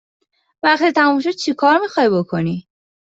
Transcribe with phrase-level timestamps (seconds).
[0.63, 2.67] وقتی تمام شد چکار می خواهی بکنی؟